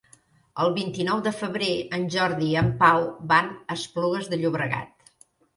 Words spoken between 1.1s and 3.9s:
de febrer en Jordi i en Pau van a